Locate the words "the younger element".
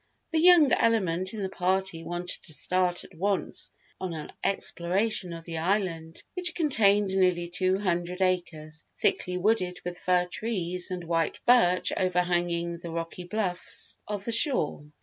0.31-1.31